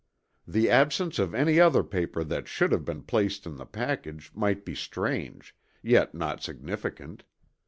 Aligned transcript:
The 0.47 0.67
absence 0.67 1.19
of 1.19 1.35
any 1.35 1.59
other 1.59 1.83
paper 1.83 2.23
that 2.23 2.47
should 2.47 2.71
have 2.71 2.83
been 2.83 3.03
placed 3.03 3.45
in 3.45 3.57
the 3.57 3.67
package 3.67 4.31
might 4.33 4.65
be 4.65 4.73
strange, 4.73 5.55
yet 5.83 6.15
not 6.15 6.41
significant. 6.41 7.23